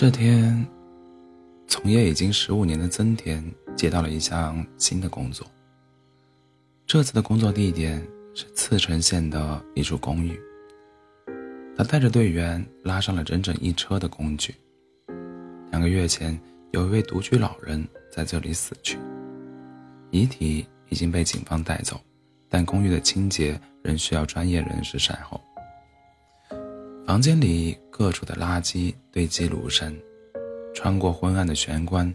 [0.00, 0.66] 这天，
[1.66, 3.44] 从业已经十五年的曾田
[3.76, 5.46] 接到了一项新的工作。
[6.86, 8.02] 这次的工作地点
[8.34, 10.40] 是茨城县的一处公寓。
[11.76, 14.54] 他带着队员拉上了整整一车的工具。
[15.70, 16.40] 两个月前，
[16.70, 18.96] 有一位独居老人在这里死去，
[20.10, 22.00] 遗体已经被警方带走，
[22.48, 25.38] 但公寓的清洁仍需要专业人士善后。
[27.10, 29.92] 房间里各处的垃圾堆积如山，
[30.72, 32.14] 穿过昏暗的玄关，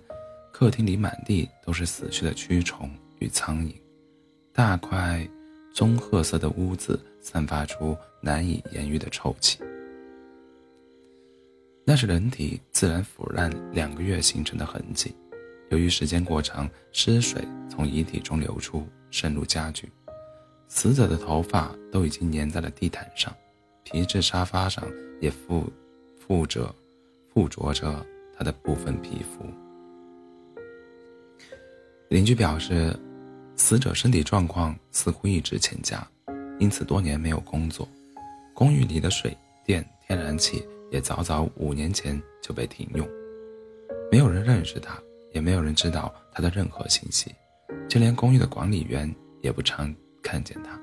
[0.53, 3.73] 客厅里满地都是死去的蛆虫与苍蝇，
[4.53, 5.27] 大块
[5.73, 9.59] 棕褐色的污渍散发出难以言喻的臭气。
[11.85, 15.13] 那是人体自然腐烂两个月形成的痕迹，
[15.71, 19.91] 由于时间过长，湿水从遗体中流出，渗入家具，
[20.69, 23.35] 死者的头发都已经粘在了地毯上。
[23.85, 24.83] 皮质沙发上
[25.21, 25.71] 也附
[26.19, 26.73] 附着
[27.31, 28.03] 附着着
[28.35, 29.45] 他的部分皮肤。
[32.09, 32.97] 邻居表示，
[33.55, 36.05] 死者身体状况似乎一直欠佳，
[36.57, 37.87] 因此多年没有工作。
[38.55, 43.07] 公寓里的水电、天然气也早早五年前就被停用。
[44.11, 44.99] 没有人认识他，
[45.31, 47.33] 也没有人知道他的任何信息，
[47.87, 50.79] 就连公寓的管理员也不常看见他。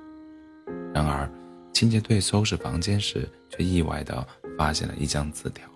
[0.94, 1.28] 然而。
[1.72, 5.66] 清洁队收拾房间时，却意外地发现了一张字条，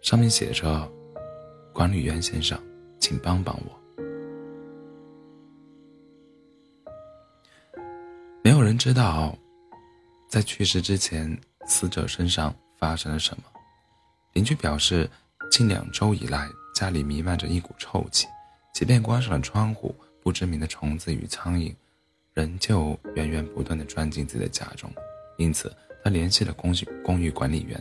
[0.00, 0.90] 上面写着
[1.72, 2.60] ：“管理员先生，
[3.00, 3.80] 请帮帮我。”
[8.44, 9.36] 没有人知道，
[10.28, 13.44] 在去世之前，死者身上发生了什么。
[14.34, 15.10] 邻居表示，
[15.50, 18.26] 近两周以来，家里弥漫着一股臭气，
[18.74, 21.74] 即便关上了窗户，不知名的虫子与苍蝇。
[22.34, 24.90] 仍旧源源不断地钻进自己的家中，
[25.38, 27.80] 因此他联系了公寓公寓管理员，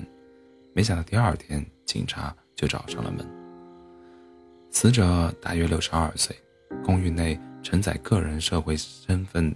[0.74, 3.28] 没想到第二天警察就找上了门。
[4.70, 6.36] 死者大约六十二岁，
[6.84, 9.54] 公寓内承载个人社会身份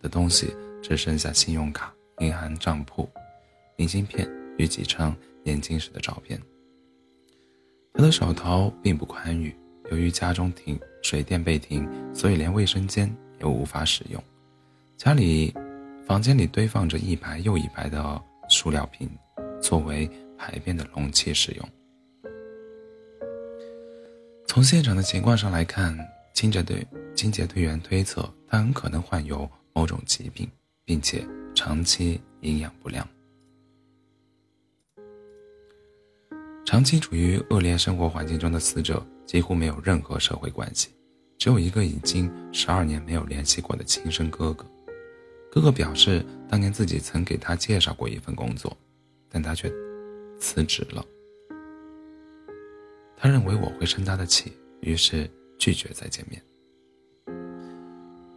[0.00, 3.08] 的东西只剩下信用卡、银行账簿、
[3.76, 6.40] 明信片与几张年轻时的照片。
[7.94, 9.56] 他的手头并不宽裕，
[9.90, 13.10] 由于家中停水电被停，所以连卫生间。
[13.38, 14.22] 也无法使用，
[14.96, 15.52] 家里
[16.06, 19.08] 房间里堆放着一排又一排的塑料瓶，
[19.60, 20.08] 作为
[20.38, 21.68] 排便的容器使用。
[24.46, 25.96] 从现场的情况上来看，
[26.32, 30.48] 清洁队清洁队员推测他很可能患有某种疾病，
[30.84, 33.06] 并且长期营养不良。
[36.64, 40.90] 长期处于恶劣生活环境中的死者几乎没有任何社会关系。
[41.38, 44.64] 只有一个已经十二年没有联系过的亲生哥哥。
[45.50, 48.76] 哥哥表示，当年自己曾给他介绍过一份工作，
[49.28, 49.72] 但他却
[50.38, 51.04] 辞职了。
[53.16, 56.42] 他认为我会生他的气，于是拒绝再见面。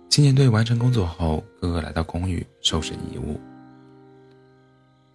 [0.09, 3.39] 青年队完成工作后，哥哥来到公寓收拾遗物。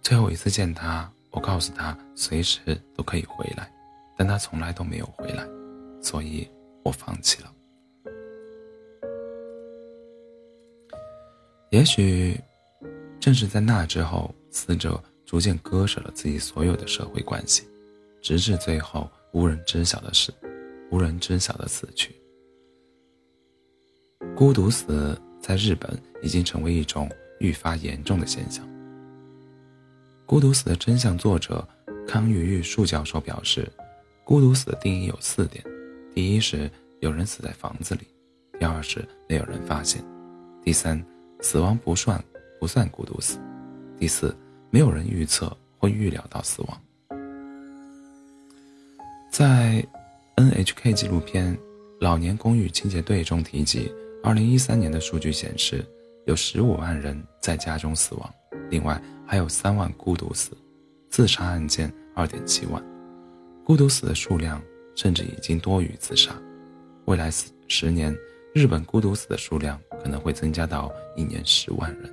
[0.01, 3.71] 最后一次见他，我告诉他随时都可以回来，
[4.15, 5.43] 但他从来都没有回来，
[6.01, 6.47] 所以
[6.83, 7.51] 我放弃了。
[11.75, 12.39] 也许，
[13.19, 17.67] 正是在那之后，死者逐渐割舍了自己所有的社会关系，
[18.21, 20.33] 直至最后无人知晓的事，
[20.89, 22.15] 无人知晓的死去。
[24.37, 28.65] 孤独死在日本已经成为一种愈发严重的现象。
[30.25, 31.67] 孤独死的真相作者
[32.07, 33.69] 康玉玉树教授表示，
[34.23, 35.61] 孤独死的定义有四点：
[36.13, 36.71] 第一是
[37.01, 38.03] 有人死在房子里；
[38.57, 40.01] 第二是没有人发现；
[40.63, 41.05] 第三。
[41.45, 42.19] 死亡不算
[42.59, 43.37] 不算孤独死。
[43.99, 44.35] 第四，
[44.71, 46.81] 没有人预测或预料到死亡。
[49.29, 49.85] 在
[50.37, 51.55] NHK 纪录片
[52.01, 53.93] 《老年公寓清洁队》中提及
[54.23, 55.85] ，2013年的数据显示，
[56.25, 58.33] 有15万人在家中死亡，
[58.71, 60.49] 另外还有3万孤独死，
[61.11, 62.83] 自杀案件2.7万，
[63.63, 64.59] 孤独死的数量
[64.95, 66.31] 甚至已经多于自杀。
[67.05, 68.17] 未来十十年。
[68.55, 72.09] 日本孤独死的数量可能会增加到一年十万人，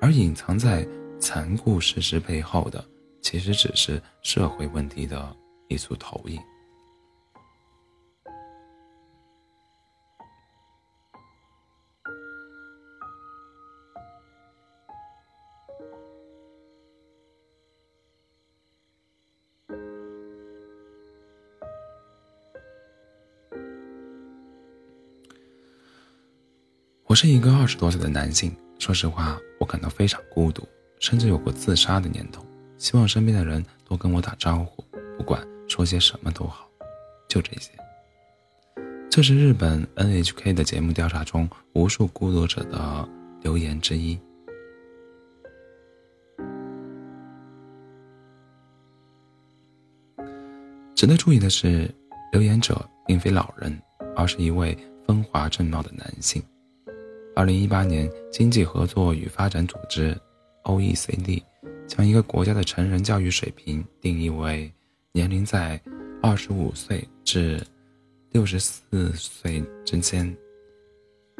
[0.00, 0.84] 而隐藏在
[1.20, 2.84] 残酷事实背后的，
[3.22, 5.36] 其实只是社会问题的
[5.68, 6.40] 一组投影。
[27.08, 30.66] 我是一个二十多岁的男性，说实话，我感到非常孤独，
[30.98, 32.44] 甚至有过自杀的念头。
[32.78, 34.84] 希望身边的人多跟我打招呼，
[35.16, 36.68] 不管说些什么都好，
[37.28, 37.70] 就这些。
[39.08, 43.08] 这是日本 NHK 的节目调查中无数孤独者的
[43.40, 44.18] 留言之一。
[50.96, 51.88] 值得注意的是，
[52.32, 53.80] 留言者并非老人，
[54.16, 54.76] 而是一位
[55.06, 56.42] 风华正茂的男性。
[57.36, 60.18] 二零一八年，经济合作与发展组织
[60.64, 61.42] （OECD）
[61.86, 64.72] 将一个国家的成人教育水平定义为
[65.12, 65.78] 年龄在
[66.22, 67.62] 二十五岁至
[68.30, 70.34] 六十四岁之间，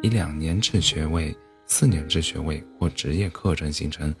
[0.03, 1.35] 以两年制学位、
[1.65, 4.13] 四年制学位或职业课程形成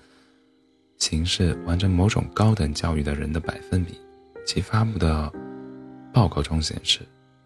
[0.97, 3.93] 形式完成某种高等教育的人的百分比。
[4.47, 5.31] 其发布的
[6.11, 7.01] 报告中显示，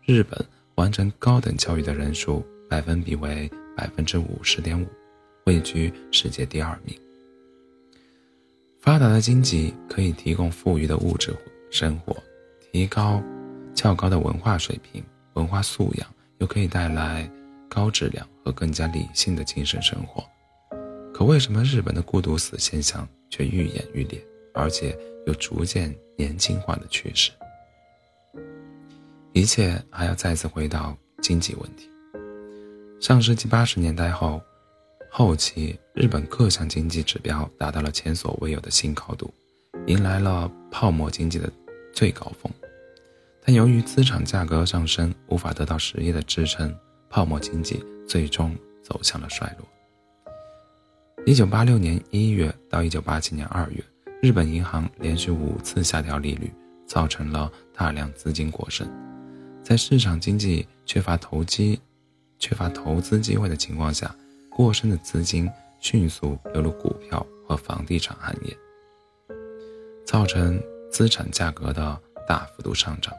[0.05, 0.39] 日本
[0.75, 3.51] 完成高等教育的人数百分比为。
[3.81, 4.85] 百分之五十点五，
[5.45, 6.95] 位居世界第二名。
[8.79, 11.35] 发达的经济可以提供富裕的物质
[11.71, 12.15] 生活，
[12.71, 13.19] 提高
[13.73, 16.07] 较高的文化水平、文化素养，
[16.37, 17.27] 又可以带来
[17.67, 20.23] 高质量和更加理性的精神生活。
[21.11, 24.23] 可为什么日本的孤独死现象却愈演愈烈，
[24.53, 24.95] 而且
[25.25, 27.31] 有逐渐年轻化的趋势？
[29.33, 31.90] 一切还要再次回到经济问题。
[33.01, 34.39] 上世纪八十年代后，
[35.09, 39.33] 后期日本各项经济指标达到了前所未有的新高度，
[39.87, 41.51] 迎来了泡沫经济的
[41.91, 42.53] 最高峰。
[43.43, 46.71] 但由于资产价格上升无法得到实业的支撑，
[47.09, 49.67] 泡沫经济最终走向了衰落。
[51.25, 53.83] 一九八六年一月到一九八七年二月，
[54.21, 56.53] 日本银行连续五次下调利率，
[56.85, 58.87] 造成了大量资金过剩，
[59.63, 61.81] 在市场经济缺乏投机。
[62.41, 64.13] 缺乏投资机会的情况下，
[64.49, 65.47] 过剩的资金
[65.79, 68.57] 迅速流入股票和房地产行业，
[70.03, 71.97] 造成资产价格的
[72.27, 73.13] 大幅度上涨。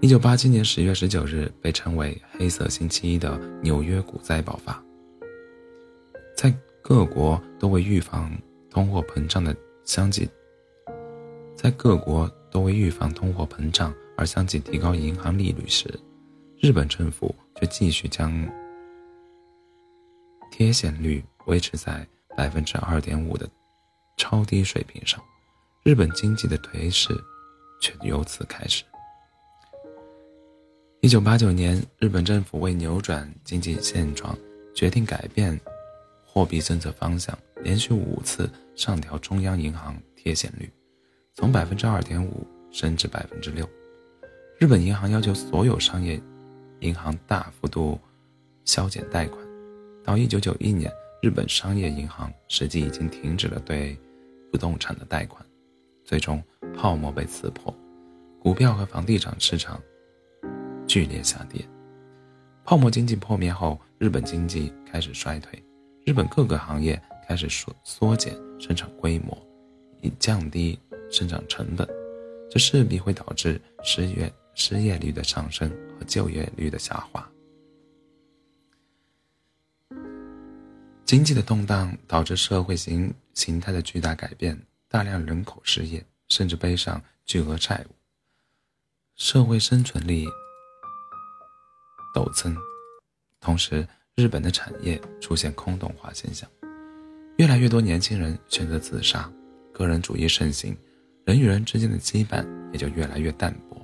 [0.00, 4.82] 一九八七年十月十九日，被称为“黑色星期一”的纽约股灾爆发。
[6.34, 6.52] 在
[6.82, 8.36] 各国都为预防
[8.70, 9.54] 通货膨胀的
[9.84, 10.28] 相继，
[11.54, 15.88] 在各国都为预防通货膨胀而相继提高银行利率时，
[16.64, 17.32] 日本政府。
[17.60, 18.32] 却继续将
[20.50, 22.04] 贴现率维持在
[22.36, 23.48] 百分之二点五的
[24.16, 25.22] 超低水平上，
[25.84, 27.14] 日本经济的颓势
[27.80, 28.82] 却由此开始。
[31.00, 34.36] 一九八九年，日本政府为扭转经济现状，
[34.74, 35.58] 决定改变
[36.24, 40.68] 货币政策方向，连续五次上调中央银行贴现率，
[41.34, 43.64] 从百分之二点五升至百分之六。
[44.58, 46.20] 日本银行要求所有商业。
[46.84, 47.98] 银行大幅度
[48.66, 49.42] 削减贷款，
[50.04, 50.92] 到一九九一年，
[51.22, 53.98] 日本商业银行实际已经停止了对
[54.52, 55.42] 不动产的贷款，
[56.04, 56.42] 最终
[56.76, 57.74] 泡沫被刺破，
[58.38, 59.80] 股票和房地产市场
[60.86, 61.66] 剧烈下跌。
[62.64, 65.62] 泡沫经济破灭后，日本经济开始衰退，
[66.04, 69.34] 日本各个行业开始缩缩减生产规模，
[70.02, 70.78] 以降低
[71.10, 71.88] 生产成本，
[72.50, 75.70] 这势必会导致失业失业率的上升。
[75.96, 77.24] 和就业率的下滑，
[81.04, 87.94] 经济的动荡导致社会形形态的巨大改变，大量人口失业，甚至背上巨额债务，
[89.14, 90.26] 社会生存力
[92.12, 92.56] 陡增。
[93.38, 96.50] 同时，日本的产业出现空洞化现象，
[97.36, 99.32] 越来越多年轻人选择自杀，
[99.72, 100.76] 个人主义盛行，
[101.24, 103.83] 人与人之间的羁绊也就越来越淡薄。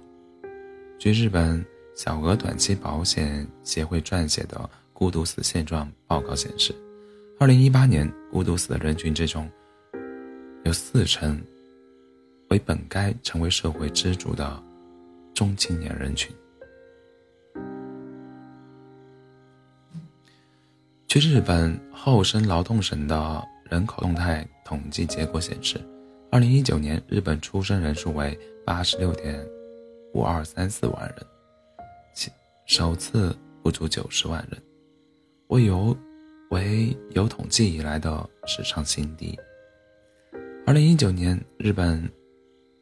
[1.01, 1.65] 据日本。
[1.93, 4.57] 小额短期保险协会撰写的
[4.95, 6.75] 《孤独死现状报告》显示，
[7.39, 9.51] 二零一八年孤独死的人群之中，
[10.65, 11.39] 有四成
[12.49, 14.63] 为本该成为社会支柱的
[15.35, 16.35] 中青年人群。
[21.07, 25.79] 据日本厚生劳动省的人口动态统计结果显示，
[26.31, 29.47] 二零一九年日本出生人数为八十六点
[30.13, 31.27] 五二三四万人。
[32.67, 34.63] 首次不足九十万人，
[35.49, 35.97] 为有
[36.51, 39.37] 为有统计以来的史上新低。
[40.65, 42.09] 二零一九年，日本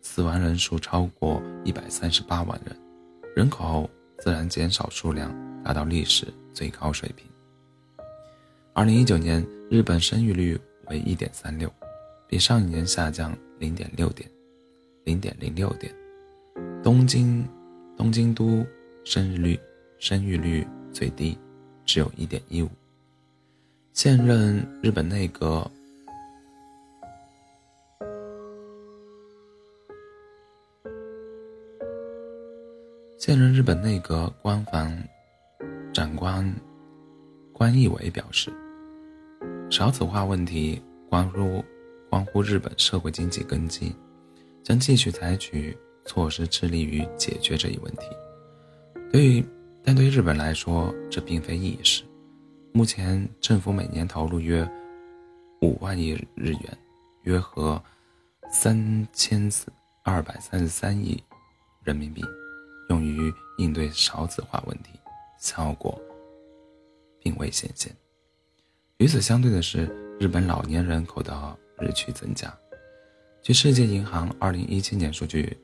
[0.02, 2.76] 死亡人数超过一百三十八万人，
[3.35, 7.26] 人口自然减少数量达到历史最高水平。
[8.75, 11.73] 二零一九年，日本生育率为一点三六，
[12.26, 14.30] 比上一年下降零点六点，
[15.04, 15.90] 零点零六点。
[16.82, 17.44] 东京，
[17.97, 18.64] 东京都
[19.04, 19.61] 生育率
[19.99, 21.37] 生育率最低，
[21.85, 22.68] 只有一点一五。
[23.92, 25.68] 现任日本内阁
[33.18, 34.97] 现任日本内阁官房
[35.92, 36.54] 长官
[37.52, 38.52] 关义伟表示，
[39.68, 40.80] 少子化问题
[41.11, 41.62] 关乎
[42.08, 43.92] 关乎日本社会经济根基，
[44.62, 45.76] 将继续采取
[46.09, 48.07] 措施致力于解决这一问题。
[49.12, 49.45] 对于，
[49.85, 52.03] 但对日本来说，这并非易事。
[52.73, 54.69] 目前，政府每年投入约
[55.61, 56.79] 五万亿日元，
[57.23, 57.81] 约合
[58.50, 59.71] 三千四
[60.03, 61.23] 二百三十三亿
[61.85, 62.25] 人民币，
[62.88, 64.91] 用于应对少子化问题，
[65.38, 66.00] 效果
[67.21, 67.95] 并未显现。
[68.97, 69.87] 与此相对的是，
[70.19, 72.53] 日本老年人口的日趋增加。
[73.41, 75.57] 据世界银行二零一七年数据，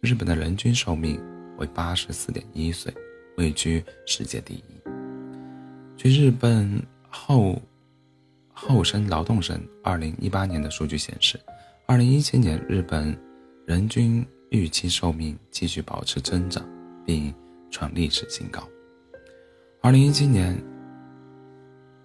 [0.00, 1.20] 日本的人均寿命
[1.58, 2.92] 为八十四点一岁，
[3.36, 4.64] 位居世界第一。
[5.96, 7.60] 据日本厚
[8.52, 11.38] 厚生劳动省二零一八年的数据显示，
[11.86, 13.14] 二零一七年日本
[13.66, 16.66] 人均预期寿命继续保持增长，
[17.04, 17.32] 并
[17.70, 18.66] 创历史新高。
[19.82, 20.58] 二零一七年。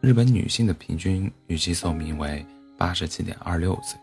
[0.02, 2.46] 日本女性的平均预期寿命为
[2.78, 4.00] 八十七点二六岁，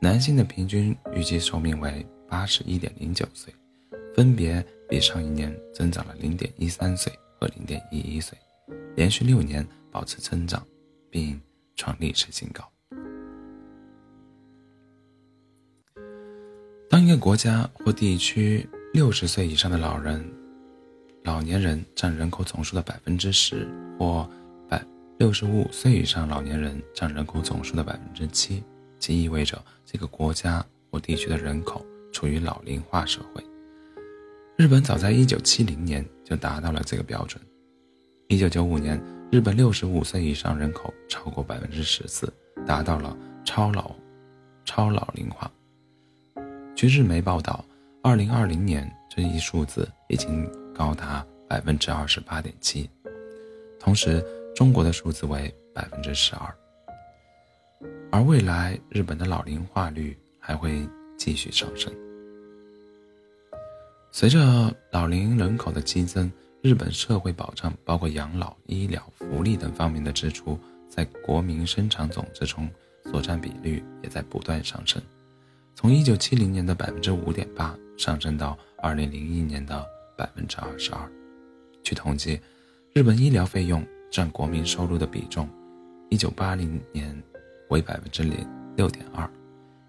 [0.00, 3.54] 男性的平均预期寿命为八十一点零九岁，
[4.14, 8.36] 分别比上一年增长了零点一三岁和零点一一岁，
[8.94, 10.66] 连续六年保持增长，
[11.10, 11.40] 并
[11.74, 12.64] 创历史新高。
[16.88, 20.24] 当一个国家或地区六十岁以上的老人、
[21.24, 23.68] 老年人占人口总数的百分之十
[23.98, 24.28] 或
[24.68, 24.82] 百。
[25.18, 28.62] 六十五岁以上老年人占人口总数的百分之七，
[28.98, 31.82] 即意味着这个国家或地区的人口
[32.16, 33.44] 处于老龄化社会。
[34.56, 37.38] 日本早在一九七零年就达到了这个标准。
[38.28, 38.98] 一九九五年，
[39.30, 42.32] 日本六十五岁以上人口超过百分之十四，
[42.66, 43.94] 达到了超老、
[44.64, 45.52] 超老龄化。
[46.74, 47.62] 据日媒报道，
[48.02, 52.88] 二零二零年这一数字已经高达百分之二十八点七，
[53.78, 54.24] 同时。
[54.54, 56.56] 中国的数字为百分之十二，
[58.10, 61.92] 而未来日本的老龄化率还会继续上升。
[64.18, 66.32] 随着老龄人口的激增，
[66.62, 70.58] 日本社会保障包括养老、医疗、福利等方面的支出，
[70.88, 72.66] 在国民生产总值中
[73.04, 75.02] 所占比率也在不断上升，
[75.74, 79.84] 从一九七零年的百分之五点八上升到二零零一年的
[80.16, 81.12] 百分之二十二。
[81.82, 82.40] 据统计，
[82.94, 83.86] 日本医疗费用。
[84.10, 85.46] 占国民收入的比重，
[86.08, 87.22] 一九八零年
[87.68, 89.28] 为百分之零六点二，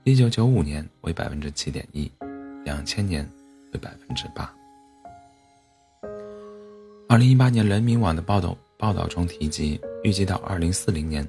[0.04, 2.12] 一九九五年为百分之七点一，
[2.66, 3.26] 两千年
[3.74, 4.54] 为百分之八。
[7.10, 11.26] 二零一八年人民网的报道报道中提及，预计到二零四零年，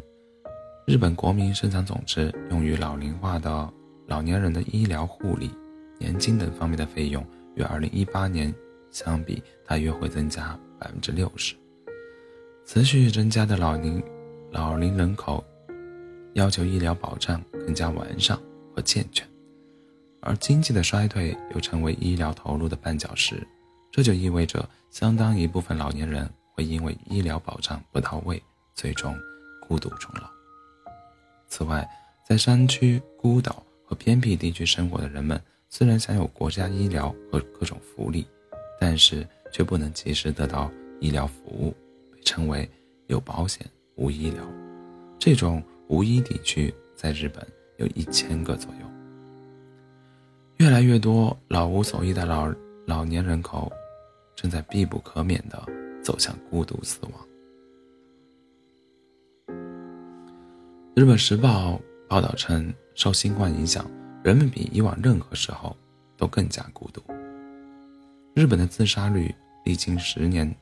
[0.87, 3.73] 日本国民生产总值用于老龄化的
[4.07, 5.51] 老年人的医疗护理、
[5.99, 8.53] 年金等方面的费用，与二零一八年
[8.91, 11.55] 相比，大约会增加百分之六十。
[12.67, 14.03] 持续增加的老龄
[14.51, 15.43] 老龄人口，
[16.35, 18.39] 要求医疗保障更加完善
[18.75, 19.27] 和健全，
[20.21, 23.47] 而经济的衰退又成为医疗投入的绊脚石，
[23.91, 28.43] 这就意味着相当一部分老年人会因为医疗保障不到位，
[28.75, 29.17] 最终
[29.67, 30.29] 孤独终老。
[31.49, 31.89] 此外，
[32.27, 38.27] 在山区、孤岛和偏僻地区生活的人们，虽然享有国家医疗和各种福利，
[38.79, 40.71] 但是却不能及时得到
[41.01, 41.75] 医疗服务。
[42.13, 42.69] 被称为
[43.07, 44.45] 有保险无医疗，
[45.19, 47.47] 这种无医地区在日本
[47.79, 48.98] 有一千个左右。
[50.59, 52.53] 越来越多老无所依的老
[52.85, 53.71] 老年人口，
[54.35, 55.65] 正在必不可免地
[56.03, 57.13] 走向孤独死亡。
[60.95, 63.89] 日本时报报道称，受新冠影响，
[64.25, 65.77] 人们比以往任何时候
[66.17, 67.01] 都更加孤独。
[68.35, 69.33] 日本的自杀率
[69.65, 70.53] 历经十年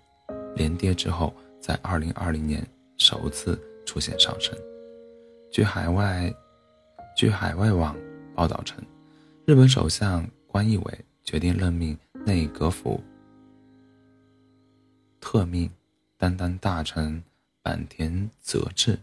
[0.54, 1.34] 连跌之后。
[1.58, 2.64] 在二零二零年
[2.96, 4.56] 首次出现上升。
[5.50, 6.32] 据海外，
[7.16, 7.96] 据海外网
[8.36, 8.78] 报道称，
[9.46, 13.00] 日本首相关义伟决定任命内阁府
[15.20, 15.70] 特命
[16.16, 17.22] 担当大臣
[17.62, 18.98] 坂田泽治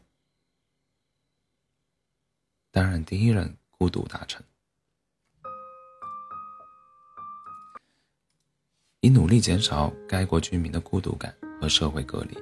[2.71, 4.43] 担任第一任孤独大臣，
[8.99, 12.37] 以努力减少该国居民的孤独感和社会隔离。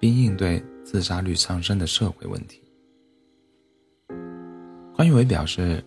[0.00, 2.62] 并应对自杀率上升的社会问题。
[4.94, 5.84] 关于伟表示，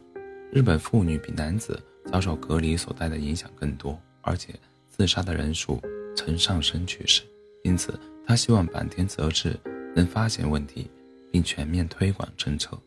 [0.51, 1.81] 日本妇女比男子
[2.11, 4.53] 遭受隔离所带的影响更多，而且
[4.89, 5.79] 自杀的人数
[6.13, 7.21] 呈上升趋势。
[7.63, 9.57] 因此，他希望坂田泽治
[9.95, 10.91] 能发现问题，
[11.31, 12.77] 并全面推广政策。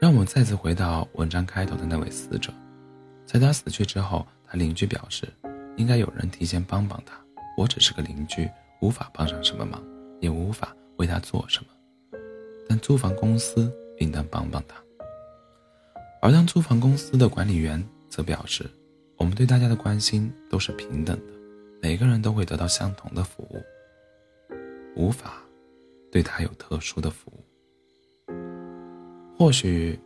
[0.00, 2.50] 让我们再次回到文章开头的那位死者，
[3.26, 5.28] 在他死去之后，他邻居表示，
[5.76, 7.14] 应该有人提前帮帮他。
[7.58, 8.48] 我只是个邻居，
[8.80, 9.82] 无法帮上什么忙，
[10.18, 11.68] 也无法为他做什么。
[12.66, 14.76] 但租房公司应当帮帮他。
[16.20, 18.68] 而当租房公司的管理员则表示，
[19.16, 21.32] 我们对大家的关心都是平等的，
[21.80, 23.62] 每个人都会得到相同的服务，
[24.96, 25.42] 无法
[26.10, 27.44] 对他有特殊的服务。
[29.36, 29.98] 或许，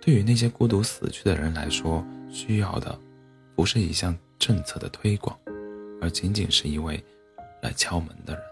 [0.00, 2.98] 对于那些孤独死去的人来说，需要的
[3.54, 5.38] 不是一项政策的推广，
[6.00, 7.00] 而仅仅是一位
[7.62, 8.42] 来敲门的人。